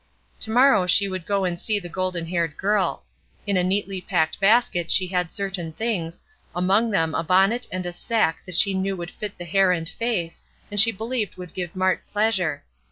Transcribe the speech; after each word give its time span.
To 0.39 0.49
morrow 0.49 0.87
she 0.87 1.07
would 1.07 1.27
go 1.27 1.45
and 1.45 1.59
see 1.59 1.77
the 1.77 1.87
golden 1.87 2.25
haired 2.25 2.57
girl. 2.57 3.05
In 3.45 3.55
a 3.55 3.63
neatly 3.63 4.01
packed 4.01 4.39
basket 4.39 4.89
she 4.91 5.05
had 5.05 5.31
certain 5.31 5.71
things, 5.71 6.23
among 6.55 6.89
them 6.89 7.13
a 7.13 7.21
bonnet 7.23 7.67
and 7.71 7.85
a 7.85 7.93
sack 7.93 8.43
that 8.47 8.55
she 8.57 8.73
knew 8.73 8.97
would 8.97 9.11
fit 9.11 9.37
the 9.37 9.45
hair 9.45 9.71
and 9.71 9.87
face, 9.87 10.41
and 10.71 10.79
she 10.79 10.91
believed 10.91 11.35
would 11.37 11.53
give 11.53 11.75
Mart 11.75 12.03
pleasure. 12.11 12.63